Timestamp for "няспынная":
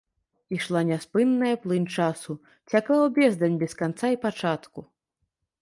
0.91-1.51